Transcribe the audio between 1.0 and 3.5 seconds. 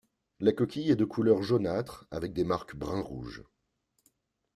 couleur jaunâtre avec des marques brun-rouge.